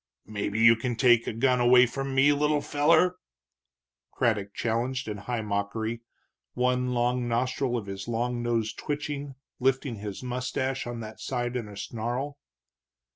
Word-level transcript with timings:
"Maybe 0.25 0.59
you 0.59 0.75
can 0.75 0.95
take 0.95 1.27
a 1.27 1.31
gun 1.31 1.59
away 1.61 1.85
from 1.85 2.15
me, 2.15 2.33
little 2.33 2.59
feller?" 2.61 3.17
Craddock 4.09 4.51
challenged 4.55 5.07
in 5.07 5.17
high 5.17 5.43
mockery, 5.43 6.01
one 6.55 6.91
nostril 6.91 7.77
of 7.77 7.85
his 7.85 8.07
long 8.07 8.41
nose 8.41 8.73
twitching, 8.73 9.35
lifting 9.59 9.97
his 9.97 10.23
mustache 10.23 10.87
on 10.87 11.01
that 11.01 11.19
side 11.19 11.55
in 11.55 11.67
a 11.67 11.77
snarl. 11.77 12.39